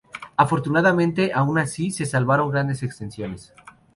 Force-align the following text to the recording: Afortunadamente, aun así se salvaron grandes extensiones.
Afortunadamente, 0.35 1.31
aun 1.31 1.59
así 1.59 1.91
se 1.91 2.07
salvaron 2.07 2.49
grandes 2.49 2.81
extensiones. 2.81 3.53